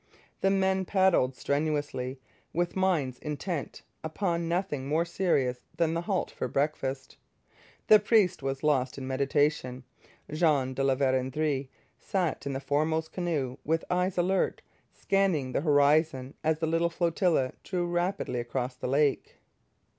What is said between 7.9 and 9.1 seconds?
priest was lost in